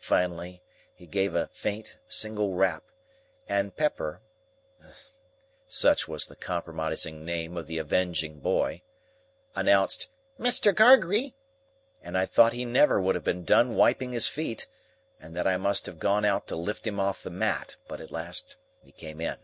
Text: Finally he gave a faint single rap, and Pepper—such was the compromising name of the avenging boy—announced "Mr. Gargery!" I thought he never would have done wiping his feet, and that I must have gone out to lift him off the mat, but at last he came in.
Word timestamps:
Finally 0.00 0.62
he 0.94 1.08
gave 1.08 1.34
a 1.34 1.48
faint 1.48 1.96
single 2.06 2.52
rap, 2.54 2.84
and 3.48 3.74
Pepper—such 3.74 5.10
was 6.06 6.26
the 6.26 6.36
compromising 6.36 7.24
name 7.24 7.56
of 7.56 7.66
the 7.66 7.78
avenging 7.78 8.38
boy—announced 8.38 10.08
"Mr. 10.38 10.72
Gargery!" 10.72 11.34
I 12.04 12.26
thought 12.26 12.52
he 12.52 12.64
never 12.64 13.00
would 13.00 13.16
have 13.16 13.44
done 13.44 13.74
wiping 13.74 14.12
his 14.12 14.28
feet, 14.28 14.68
and 15.18 15.34
that 15.34 15.48
I 15.48 15.56
must 15.56 15.86
have 15.86 15.98
gone 15.98 16.24
out 16.24 16.46
to 16.46 16.54
lift 16.54 16.86
him 16.86 17.00
off 17.00 17.24
the 17.24 17.30
mat, 17.30 17.74
but 17.88 18.00
at 18.00 18.12
last 18.12 18.58
he 18.84 18.92
came 18.92 19.20
in. 19.20 19.38